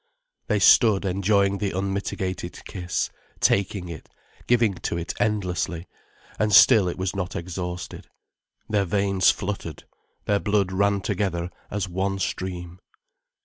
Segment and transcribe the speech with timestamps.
[0.47, 4.09] They stood enjoying the unmitigated kiss, taking it,
[4.47, 5.85] giving to it endlessly,
[6.39, 8.07] and still it was not exhausted.
[8.67, 9.83] Their veins fluttered,
[10.25, 12.79] their blood ran together as one stream.